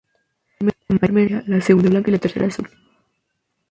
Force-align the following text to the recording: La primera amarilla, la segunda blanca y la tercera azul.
La 0.61 0.71
primera 0.97 1.09
amarilla, 1.35 1.43
la 1.57 1.61
segunda 1.61 1.91
blanca 1.91 2.09
y 2.09 2.13
la 2.13 2.17
tercera 2.19 2.47
azul. 2.47 2.67